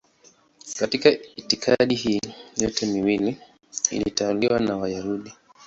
[0.79, 2.21] Katika itikadi hii
[2.57, 3.37] yote miwili
[3.91, 5.33] ilitawaliwa na Wayahudi.